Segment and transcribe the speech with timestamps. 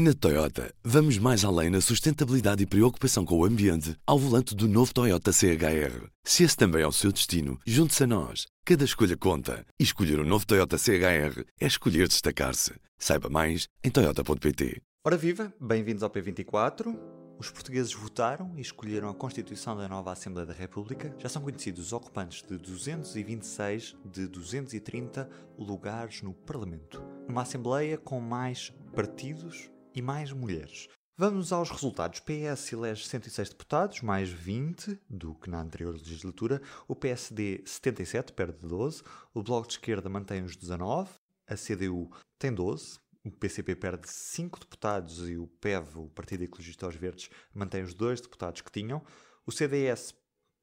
[0.00, 4.68] Na Toyota, vamos mais além na sustentabilidade e preocupação com o ambiente ao volante do
[4.68, 6.06] novo Toyota CHR.
[6.22, 8.46] Se esse também é o seu destino, junte-se a nós.
[8.64, 9.66] Cada escolha conta.
[9.76, 12.74] E escolher o um novo Toyota CHR é escolher destacar-se.
[12.96, 14.80] Saiba mais em Toyota.pt.
[15.04, 16.96] Ora viva, bem-vindos ao P24.
[17.36, 21.12] Os portugueses votaram e escolheram a Constituição da nova Assembleia da República.
[21.18, 25.28] Já são conhecidos os ocupantes de 226 de 230
[25.58, 27.02] lugares no Parlamento.
[27.28, 29.68] Uma Assembleia com mais partidos
[29.98, 30.88] e mais mulheres.
[31.16, 32.20] Vamos aos resultados.
[32.20, 36.62] PS elege 106 deputados, mais 20 do que na anterior legislatura.
[36.86, 39.02] O PSD 77, perde 12.
[39.34, 41.10] O Bloco de Esquerda mantém os 19.
[41.48, 42.08] A CDU
[42.38, 43.00] tem 12.
[43.24, 47.92] O PCP perde 5 deputados e o PEV, o Partido Ecologista aos Verdes, mantém os
[47.92, 49.04] 2 deputados que tinham.
[49.44, 50.14] O CDS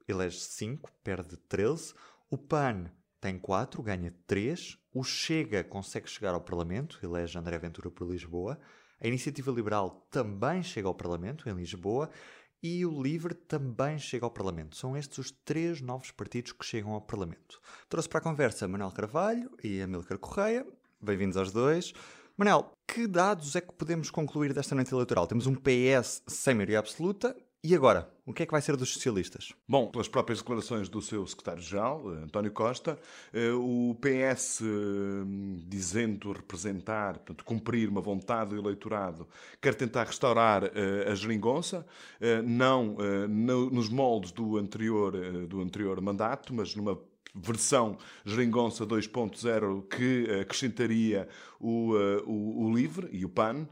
[0.08, 1.94] elege 5, perde 13.
[2.30, 4.78] O PAN tem 4, ganha 3.
[4.96, 8.58] O Chega consegue chegar ao Parlamento, elege André Ventura por Lisboa.
[8.98, 12.10] A Iniciativa Liberal também chega ao Parlamento, em Lisboa,
[12.64, 14.78] e o Livre também chega ao Parlamento.
[14.78, 17.60] São estes os três novos partidos que chegam ao Parlamento.
[17.90, 20.66] Trouxe para a conversa Manuel Carvalho e Amílcar Correia.
[21.02, 21.92] Bem-vindos aos dois.
[22.38, 25.28] Manel, que dados é que podemos concluir desta noite eleitoral?
[25.28, 27.36] Temos um PS sem maioria absoluta
[27.66, 29.54] e agora, o que é que vai ser dos socialistas?
[29.68, 33.00] Bom, pelas próprias declarações do seu secretário-geral, eh, António Costa,
[33.34, 34.66] eh, o PS, eh,
[35.68, 39.28] dizendo representar, portanto, cumprir uma vontade do eleitorado,
[39.60, 40.64] quer tentar restaurar
[41.10, 41.86] a geringonça,
[42.46, 42.98] não
[43.72, 45.14] nos moldes do anterior,
[45.48, 47.00] do anterior mandato, mas numa
[47.34, 51.28] versão Geringonça 2.0 que acrescentaria
[51.60, 51.94] o,
[52.26, 53.68] o, o, LIVRE e o PAN,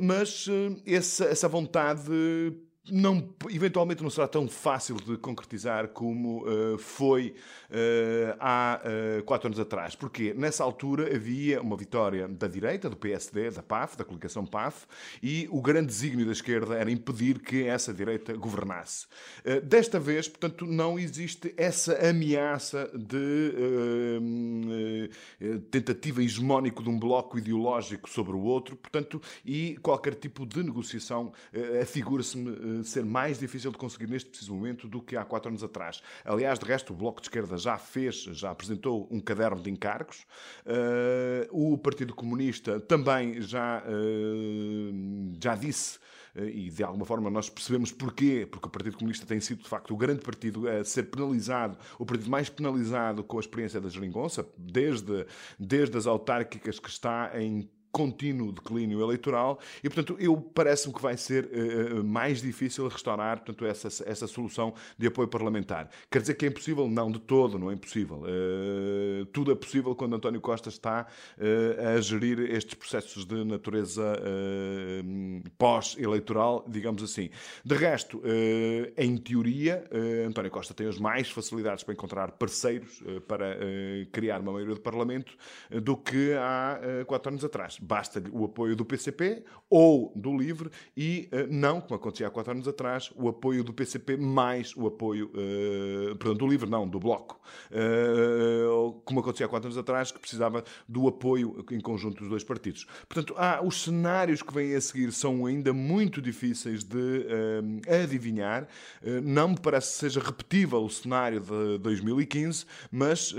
[0.00, 0.46] mas
[0.86, 2.02] essa, essa vontade
[2.90, 7.34] não, eventualmente não será tão fácil de concretizar como uh, foi
[7.70, 9.94] uh, há uh, quatro anos atrás.
[9.94, 14.86] Porque nessa altura havia uma vitória da direita, do PSD, da PAF, da coligação PAF,
[15.22, 19.06] e o grande desígnio da esquerda era impedir que essa direita governasse.
[19.64, 23.52] desta vez, portanto, não existe essa ameaça de
[25.70, 31.32] tentativa hegemónica de um bloco ideológico sobre o outro, portanto, e qualquer tipo de negociação
[31.80, 36.02] afigura-se-me ser mais difícil de conseguir neste preciso momento do que há quatro anos atrás.
[36.24, 40.26] Aliás, de resto, o Bloco de Esquerda já fez, já apresentou um caderno de encargos.
[40.66, 45.98] Uh, o Partido Comunista também já, uh, já disse
[46.34, 49.68] eh, e de alguma forma nós percebemos porquê, porque o Partido Comunista tem sido de
[49.68, 53.88] facto o grande partido a ser penalizado, o partido mais penalizado com a experiência da
[53.88, 55.26] geringonça, desde,
[55.58, 61.16] desde as autárquicas que está em contínuo declínio eleitoral e, portanto, eu parece-me que vai
[61.16, 65.90] ser uh, mais difícil restaurar portanto, essa, essa solução de apoio parlamentar.
[66.10, 66.88] Quer dizer que é impossível?
[66.88, 68.22] Não, de todo não é impossível.
[68.22, 74.02] Uh, tudo é possível quando António Costa está uh, a gerir estes processos de natureza
[75.58, 77.28] pós-eleitoral, digamos assim.
[77.64, 78.22] De resto,
[78.96, 79.84] em teoria,
[80.26, 83.58] António Costa tem as mais facilidades para encontrar parceiros para
[84.12, 85.36] criar uma maioria de Parlamento
[85.82, 91.28] do que há quatro anos atrás basta o apoio do PCP ou do LIVRE e
[91.32, 95.30] uh, não, como acontecia há quatro anos atrás, o apoio do PCP mais o apoio,
[95.34, 100.20] uh, perdão, do LIVRE, não, do Bloco, uh, como acontecia há quatro anos atrás, que
[100.20, 102.86] precisava do apoio em conjunto dos dois partidos.
[103.08, 107.26] Portanto, há, os cenários que vêm a seguir são ainda muito difíceis de
[108.02, 108.68] adivinhar.
[109.24, 113.34] não me parece que seja repetível o cenário de 2015, mas,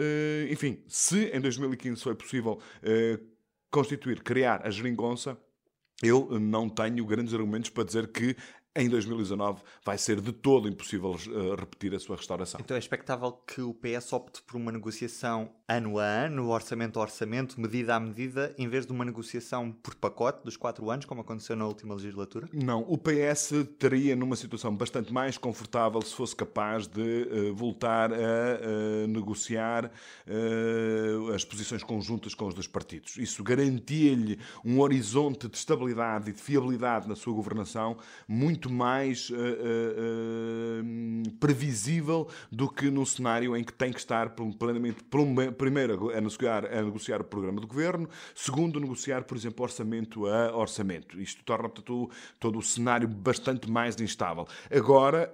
[0.49, 2.59] enfim, se em 2015 foi possível
[3.73, 5.35] constituir, criar a geringonça,
[6.01, 8.37] eu não tenho grandes argumentos para dizer que
[8.75, 12.59] em 2019 vai ser de todo impossível uh, repetir a sua restauração.
[12.63, 17.03] Então é expectável que o PS opte por uma negociação ano a ano, orçamento a
[17.03, 21.21] orçamento, medida a medida, em vez de uma negociação por pacote dos quatro anos, como
[21.21, 22.49] aconteceu na última legislatura?
[22.51, 28.11] Não, o PS teria numa situação bastante mais confortável se fosse capaz de uh, voltar
[28.11, 29.91] a uh, negociar
[31.33, 33.17] as posições conjuntas com os dois partidos.
[33.17, 37.97] Isso garantia-lhe um horizonte de estabilidade e de fiabilidade na sua governação
[38.27, 44.33] muito muito mais uh, uh, previsível do que num cenário em que tem que estar
[44.57, 45.03] plenamente,
[45.57, 50.55] primeiro, a negociar, a negociar o programa do governo, segundo, negociar, por exemplo, orçamento a
[50.55, 51.19] orçamento.
[51.19, 54.47] Isto torna todo, todo o cenário bastante mais instável.
[54.71, 55.31] Agora,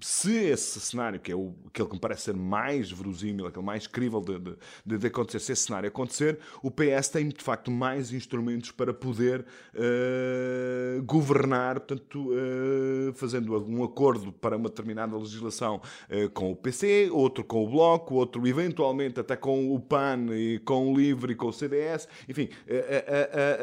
[0.00, 3.86] se esse cenário, que é o, aquele que me parece ser mais verosímil, aquele mais
[3.86, 4.38] crível de,
[4.84, 8.92] de, de acontecer, se esse cenário acontecer, o PS tem, de facto, mais instrumentos para
[8.92, 9.44] poder
[11.04, 15.80] governar, portanto, portanto, uh, fazendo um acordo para uma determinada legislação
[16.10, 20.58] uh, com o PC, outro com o Bloco, outro eventualmente até com o PAN e
[20.60, 22.08] com o LIVRE e com o CDS.
[22.28, 22.48] Enfim,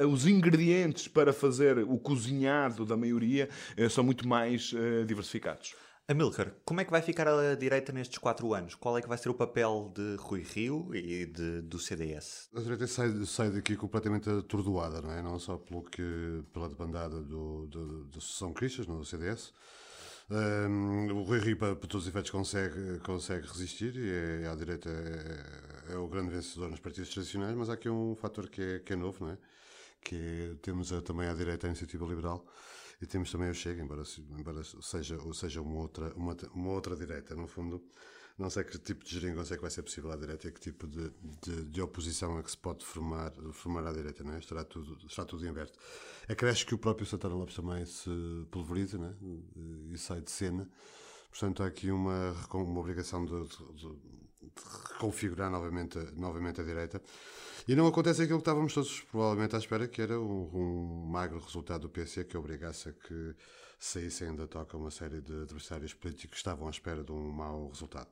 [0.02, 3.48] uh, os ingredientes para fazer o cozinhado da maioria
[3.90, 4.74] são muito mais
[5.06, 5.76] diversificados.
[6.07, 8.75] Amilcar, como é que vai ficar a direita nestes quatro anos?
[8.75, 12.50] Qual é que vai ser o papel de Rui Rio e de, do CDS?
[12.53, 15.21] A direita sai, sai daqui completamente atordoada, não é?
[15.21, 19.53] Não só pelo que, pela debandada do, do, do São Cristas, no CDS.
[20.30, 24.56] Um, o Rui Rio, para, para, todos os efeitos, consegue, consegue resistir e é, a
[24.56, 28.62] direita é, é, o grande vencedor nos partidos tradicionais, mas há aqui um fator que
[28.62, 29.38] é, que é novo, não é?
[30.01, 32.45] Que é, temos a, também à direita a iniciativa liberal
[33.01, 34.03] e temos também o Chega, embora,
[34.38, 37.83] embora seja, ou seja uma, outra, uma, uma outra direita, no fundo.
[38.38, 40.59] Não sei que tipo de geringonça é que vai ser possível à direita e que
[40.59, 41.12] tipo de,
[41.42, 44.39] de, de, oposição é que se pode formar, formar à direita, não é?
[44.39, 45.71] Estará tudo, estará tudo verde.
[46.27, 48.09] Acresce que o próprio Santana Lopes também se
[48.50, 49.13] pulveriza né?
[49.92, 50.68] e sai de cena.
[51.30, 54.20] Portanto, há aqui uma, uma obrigação de, de
[54.92, 57.02] reconfigurar novamente, novamente a direita.
[57.68, 61.40] E não acontece aquilo que estávamos todos provavelmente à espera, que era um, um magro
[61.40, 63.36] resultado do PC que obrigasse a que
[63.80, 67.70] saíssem ainda toca uma série de adversários políticos que estavam à espera de um mau
[67.70, 68.08] resultado.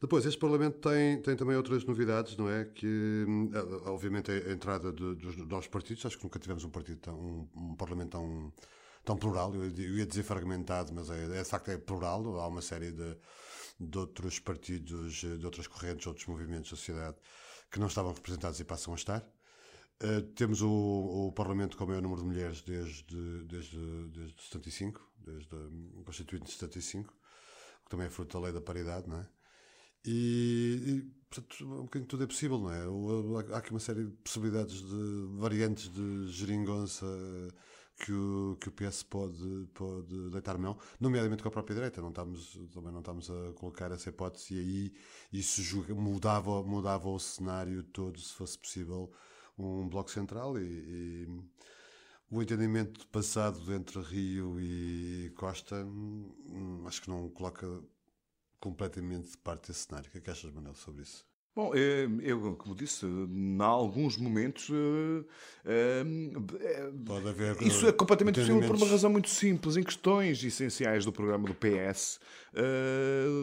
[0.00, 2.64] Depois, este Parlamento tem, tem também outras novidades, não é?
[2.64, 7.00] Que, eh, obviamente, a entrada de, dos novos partidos, acho que nunca tivemos um partido
[7.00, 8.52] tão, um, um Parlamento tão,
[9.04, 12.62] tão plural, eu ia dizer fragmentado, mas é, é de facto é plural, há uma
[12.62, 13.16] série de,
[13.78, 17.16] de outros partidos, de outras correntes, outros movimentos da sociedade
[17.70, 19.22] que não estavam representados e passam a estar.
[20.02, 25.12] Uh, temos o, o, Parlamento com o maior número de mulheres desde, desde, desde 75,
[25.18, 25.54] desde
[25.94, 27.12] o Constituinte de 75,
[27.84, 29.28] que também é fruto da lei da paridade, não é?
[30.04, 33.52] E, e portanto, um bocadinho tudo é possível, não é?
[33.52, 37.04] Há aqui uma série de possibilidades de variantes de geringonça
[37.98, 42.00] que o, que o PS pode, pode deitar mão, nomeadamente com a própria direita.
[42.00, 44.94] Não estamos, também não estamos a colocar essa hipótese e aí
[45.32, 49.12] isso mudava, mudava o cenário todo, se fosse possível,
[49.58, 51.28] um bloco central e, e
[52.30, 57.66] o entendimento passado entre Rio e Costa hum, acho que não coloca
[58.60, 60.08] completamente de parte esse cenário.
[60.08, 61.27] O que é que achas, Manuel, sobre isso?
[61.58, 64.70] Bom, eh, eu, como disse, em alguns momentos.
[64.70, 66.04] Eh,
[66.62, 67.60] eh, Pode haver.
[67.62, 69.76] Isso é completamente possível por uma razão muito simples.
[69.76, 72.20] Em questões essenciais do programa do PS,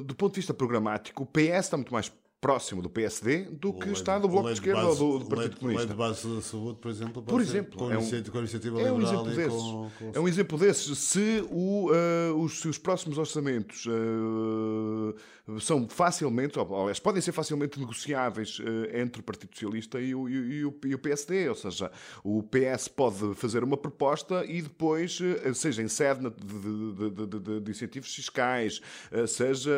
[0.05, 2.09] do ponto de vista programático, o PS está muito mais
[2.39, 5.85] próximo do PSD do que está do Bloco de Esquerda ou do, do Partido Comunista.
[5.85, 8.81] Lei de base da saúde, por exemplo, por exemplo com, é um, com a iniciativa
[8.81, 9.61] é um exemplo desses.
[9.61, 10.11] Com, com...
[10.13, 10.97] É um exemplo desses.
[10.97, 17.31] Se, o, uh, os, se os próximos orçamentos uh, são facilmente, ou, aliás, podem ser
[17.31, 21.49] facilmente negociáveis uh, entre o Partido Socialista e o, e, o, e o, PSD.
[21.49, 21.91] Ou seja,
[22.23, 25.19] o PS pode fazer uma proposta e depois,
[25.53, 28.81] seja em sede de, de, de, de incentivos fiscais,
[29.27, 29.71] seja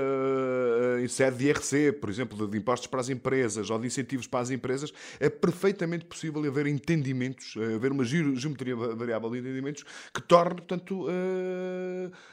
[1.01, 4.39] em sede de IRC, por exemplo, de impostos para as empresas ou de incentivos para
[4.41, 9.83] as empresas, é perfeitamente possível haver entendimentos, haver uma geometria variável de entendimentos
[10.13, 11.07] que torne, portanto,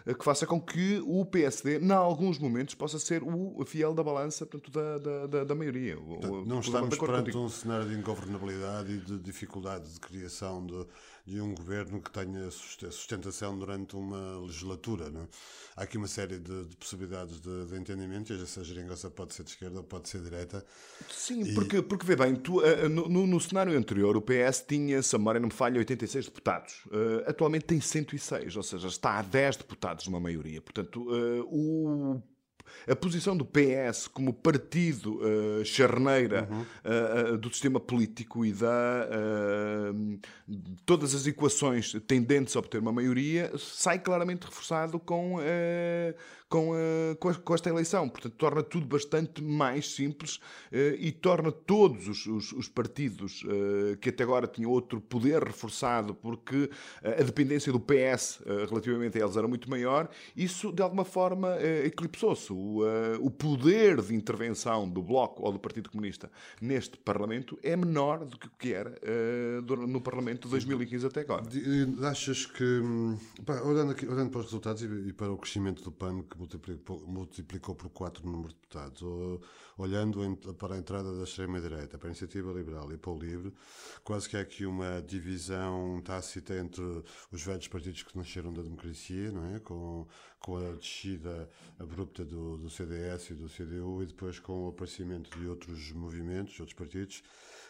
[0.07, 4.47] que faça com que o PSD, em alguns momentos, possa ser o fiel da balança
[4.47, 5.97] portanto, da, da, da maioria.
[5.97, 10.87] Portanto, não estamos perante um cenário de ingovernabilidade e de dificuldade de criação de,
[11.27, 15.09] de um governo que tenha sustentação durante uma legislatura.
[15.11, 15.29] Não é?
[15.77, 19.45] Há aqui uma série de, de possibilidades de, de entendimento, e essa geringonça pode ser
[19.45, 20.65] de esquerda ou pode ser direita.
[21.11, 21.55] Sim, e...
[21.55, 25.17] porque, porque vê bem, tu, uh, no, no, no, cenário anterior o PS tinha, se
[25.17, 26.85] a memória não me falha, 86 deputados.
[26.87, 30.61] Uh, atualmente tem 106, ou seja, está a 10 deputados numa maioria.
[30.61, 32.23] Portanto, uh, o
[32.89, 37.33] a posição do PS como partido uh, charneira uhum.
[37.33, 40.19] uh, do sistema político e da uh,
[40.85, 45.39] todas as equações tendentes a obter uma maioria sai claramente reforçado com
[46.49, 46.73] com,
[47.45, 48.09] com, esta eleição.
[48.09, 50.39] Portanto, torna tudo bastante mais simples
[50.99, 53.43] e torna todos os, os, os partidos
[54.01, 56.71] que até agora tinham outro poder reforçado, porque
[57.03, 62.53] a dependência do PS relativamente a eles era muito maior, isso de alguma forma eclipsou-se.
[62.55, 62.83] O,
[63.21, 66.31] o poder de intervenção do Bloco ou do Partido Comunista
[66.61, 68.95] neste Parlamento é menor do que o que era
[69.87, 71.45] no Parlamento de 2015 até agora.
[72.09, 75.83] Achas que, hum, pá, olhando, aqui, olhando para os resultados e, e para o crescimento
[75.83, 79.03] do PAN, que multiplicou, multiplicou por 4 o número de deputados.
[79.03, 79.41] Ou,
[79.77, 83.53] olhando em, para a entrada da extrema-direita, para a Iniciativa Liberal e para o Livre,
[84.03, 86.83] quase que há aqui uma divisão tácita entre
[87.33, 89.59] os velhos partidos que nasceram da democracia, não é?
[89.61, 90.07] com,
[90.39, 95.37] com a descida abrupta do, do CDS e do CDU, e depois com o aparecimento
[95.39, 97.23] de outros movimentos, outros partidos,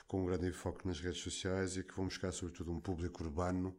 [0.07, 3.77] com um grande enfoque nas redes sociais e que vão buscar, sobretudo, um público urbano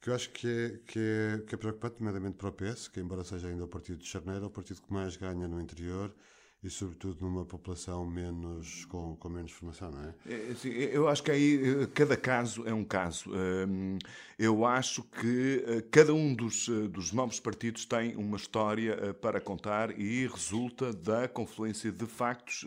[0.00, 3.00] que eu acho que é, que é, que é preocupante, nomeadamente para o PS, que
[3.00, 6.14] embora seja ainda o partido de Charneiro, é o partido que mais ganha no interior
[6.62, 10.14] e sobretudo numa população menos com, com menos formação, não é?
[10.26, 13.30] é assim, eu acho que aí cada caso é um caso.
[13.30, 13.98] Hum,
[14.40, 19.12] eu acho que eh, cada um dos, eh, dos novos partidos tem uma história eh,
[19.12, 22.64] para contar e resulta da confluência de factos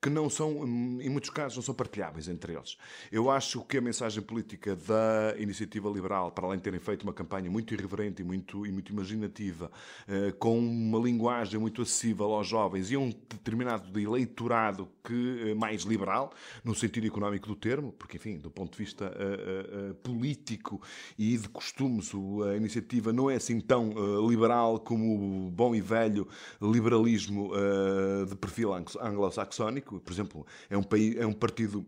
[0.00, 2.76] que não são, hum, em muitos casos, não são partilháveis entre eles.
[3.10, 7.12] Eu acho que a mensagem política da Iniciativa Liberal, para além de terem feito uma
[7.12, 9.70] campanha muito irreverente e muito, e muito imaginativa,
[10.38, 16.32] com uma linguagem muito acessível aos jovens e um determinado eleitorado que mais liberal,
[16.64, 20.80] no sentido económico do termo, porque, enfim, do ponto de vista uh, uh, político
[21.18, 22.12] e de costumes,
[22.50, 26.26] a iniciativa não é assim tão uh, liberal como o bom e velho
[26.60, 27.52] liberalismo
[28.28, 30.00] de perfil anglo-saxónico.
[30.00, 31.84] Por exemplo, é um, país, é um partido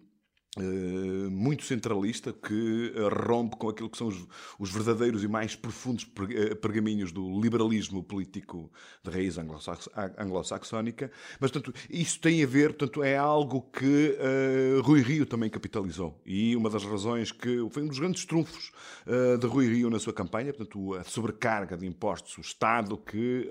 [0.58, 2.94] Uh, muito centralista que
[3.26, 4.26] rompe com aquilo que são os,
[4.58, 8.72] os verdadeiros e mais profundos eh, pergaminhos do liberalismo político
[9.04, 11.10] de raiz anglo-saxónica.
[11.38, 16.18] Mas, portanto, isso tem a ver, portanto, é algo que uh, Rui Rio também capitalizou.
[16.24, 18.72] E uma das razões que foi um dos grandes trunfos
[19.06, 23.48] uh, de Rui Rio na sua campanha, portanto, a sobrecarga de impostos, o Estado que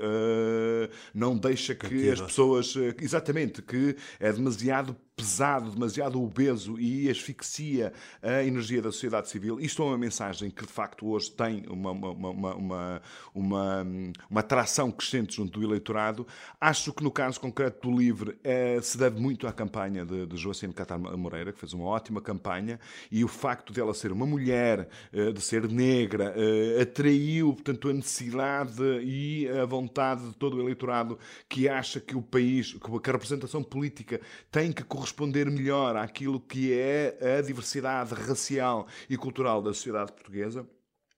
[1.14, 2.74] não deixa que as pessoas.
[3.00, 9.60] exatamente, que é demasiado pesado, demasiado obeso e asfixia a energia da sociedade civil.
[9.62, 13.02] Isto é uma mensagem que, de facto, hoje tem uma, uma, uma,
[13.34, 13.88] uma,
[14.30, 16.28] uma, atração crescente junto do eleitorado.
[16.60, 20.36] Acho que, no caso concreto do LIVRE, é, se deve muito à campanha de, de
[20.36, 22.78] Joacine Catar Moreira, que fez uma ótima campanha,
[23.10, 27.94] e o facto dela ser uma mulher, eh, de ser negra, eh, atraiu, portanto, a
[27.94, 31.18] necessidade e a vontade de todo o eleitorado
[31.48, 34.20] que acha que o país, que a representação política
[34.52, 40.12] tem que corresponder corresponder melhor àquilo que é a diversidade racial e cultural da sociedade
[40.12, 40.66] portuguesa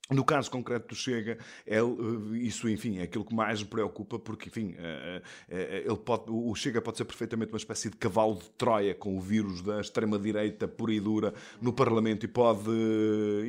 [0.10, 4.18] no caso concreto do Chega, ele, eh, isso, enfim, é aquilo que mais me preocupa,
[4.18, 8.36] porque, enfim, eh, eh, ele pode, o Chega pode ser perfeitamente uma espécie de cavalo
[8.36, 12.70] de Troia com o vírus da extrema-direita pura e dura no Parlamento e pode,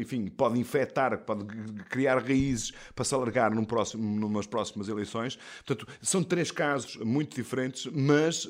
[0.00, 1.44] enfim, pode infectar, pode
[1.88, 5.38] criar raízes para se alargar num próximo, numas próximas eleições.
[5.64, 8.48] Portanto, são três casos muito diferentes, mas,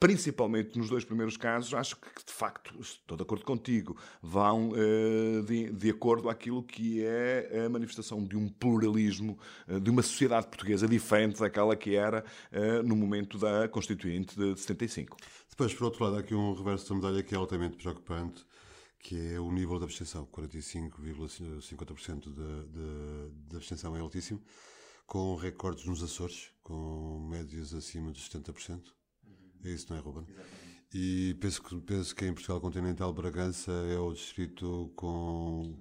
[0.00, 4.72] principalmente nos dois primeiros casos, acho que, de facto, estou de acordo contigo, vão
[5.46, 9.36] de, de acordo àquilo aquilo que é a manifestação de um pluralismo,
[9.66, 14.56] eh, de uma sociedade portuguesa diferente daquela que era eh, no momento da Constituinte de
[14.56, 15.16] 75.
[15.50, 18.46] Depois, por outro lado, há aqui um reverso da medalha que é altamente preocupante,
[19.00, 20.26] que é o nível de abstenção.
[20.26, 22.32] 45,50%
[23.48, 24.40] de, abstenção é altíssimo,
[25.04, 28.82] com recordes nos Açores, com médias acima de 70%.
[29.64, 30.24] É isso, não é, Ruben?
[30.28, 30.66] Exatamente.
[30.94, 35.76] E penso que, penso que em Portugal Continental Bragança é o distrito com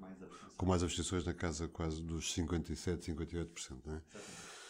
[0.58, 4.02] com mais abstenções na casa quase dos 57, 58%, não é?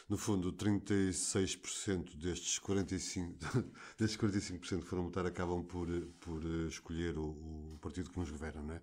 [0.08, 3.66] No fundo, 36% destes 45%,
[3.98, 5.88] destes 45 que foram votar acabam por,
[6.20, 8.82] por escolher o, o, partido que nos governa, não é?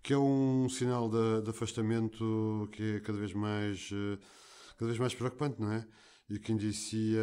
[0.00, 4.18] Que é um sinal de, de afastamento que é cada vez mais, eh,
[4.76, 5.86] cada vez mais preocupante, não é?
[6.32, 7.20] e que indicia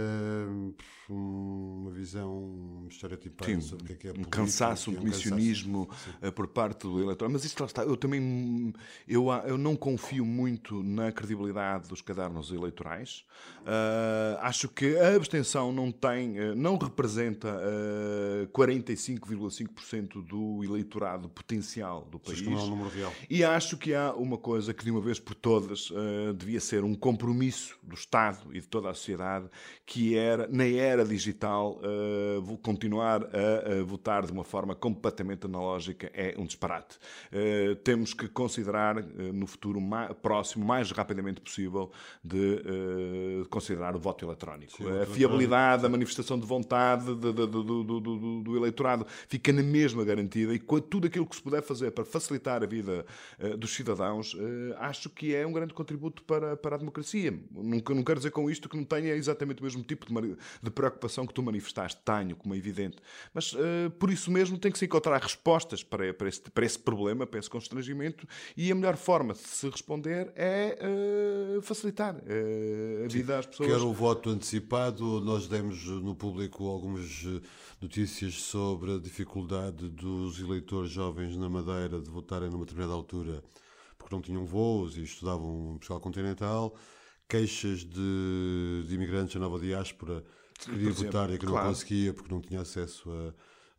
[1.13, 5.89] uma visão estereotipada Sim, sobre o que é, que é política, um cansaço, um demissionismo
[6.21, 7.33] um por parte do eleitorado.
[7.33, 7.83] Mas isto lá está.
[7.83, 8.73] Eu também
[9.07, 13.23] eu, eu não confio muito na credibilidade dos cadernos eleitorais.
[13.61, 21.29] Uh, acho que a abstenção não tem, ah, não representa uh, ah, 45,5% do eleitorado
[21.29, 22.41] potencial do país.
[22.41, 23.13] Não é o número real.
[23.29, 26.83] E acho que há uma coisa que de uma vez por todas uh, devia ser
[26.83, 29.47] um compromisso do Estado e de toda a sociedade,
[29.85, 36.11] que era, na era digital, uh, continuar a, a, votar de uma forma completamente analógica
[36.13, 36.97] é um disparate.
[37.31, 39.03] Uh, temos que considerar, uh,
[39.33, 41.91] no futuro mais, próximo, mais rapidamente possível,
[42.23, 42.59] de
[43.49, 44.77] considerar o voto eletrónico.
[44.77, 49.05] Sim, a fiabilidade, a manifestação de vontade de, de, de, do, do, do, do, eleitorado
[49.27, 53.05] fica na mesma garantida e tudo aquilo que se puder fazer para facilitar a vida
[53.57, 54.35] dos cidadãos,
[54.77, 57.37] acho que é um grande contributo para, para a democracia.
[57.51, 60.69] Nunca, não quero dizer com isto que não tenha exatamente o mesmo tipo de, de
[60.69, 62.01] preocupação que tu manifestaste.
[62.03, 62.97] Tenho, como é evidente.
[63.33, 66.79] Mas uh, por isso mesmo tem que se encontrar respostas para, para, esse, para esse
[66.79, 70.77] problema, para esse constrangimento, e a melhor forma de se responder é
[71.57, 73.69] uh, facilitar uh, a vida às pessoas.
[73.69, 77.25] Quer o voto antecipado, nós demos no público algumas
[77.81, 83.43] notícias sobre a dificuldade dos eleitores jovens na Madeira de votarem numa determinada altura
[83.97, 86.75] porque não tinham voos e estudavam Portugal continental
[87.29, 90.23] queixas de, de imigrantes da nova diáspora
[90.93, 91.65] votar e que claro.
[91.67, 93.33] não conseguia porque não tinha acesso a,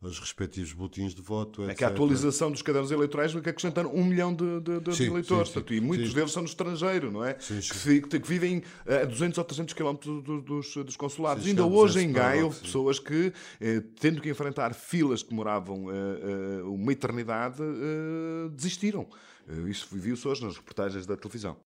[0.07, 4.03] os respectivos botins de voto, É que a atualização dos cadernos eleitorais vai acrescentar um
[4.03, 5.49] milhão de, de, de Sim, eleitores.
[5.49, 5.53] sim, sim.
[5.53, 7.37] Portanto, e muitos deles são no estrangeiro, não é?
[7.39, 8.01] Sim, sim.
[8.01, 11.45] Que, que vivem a 200 ou 300 quilómetros do- dos, dos consulados.
[11.45, 15.93] Ainda hoje em Gaia houve pessoas que, eh, tendo que enfrentar filas que demoravam eh,
[15.93, 19.07] eh, uma eternidade, eh, desistiram.
[19.51, 21.57] Eh, isso viu-se hoje nas reportagens da televisão.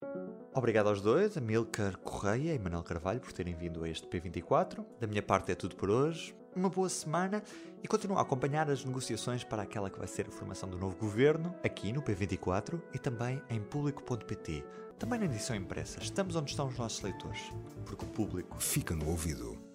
[0.54, 4.86] Obrigado aos dois, Amilcar Correia e Manuel Carvalho, por terem vindo a este P24.
[5.00, 6.34] Da minha parte é tudo por hoje.
[6.56, 7.44] Uma boa semana
[7.84, 10.96] e continuo a acompanhar as negociações para aquela que vai ser a formação do novo
[10.96, 14.64] governo, aqui no P24 e também em público.pt.
[14.98, 16.00] Também na edição impressa.
[16.02, 17.42] Estamos onde estão os nossos leitores,
[17.86, 19.75] porque o público Fica no ouvido.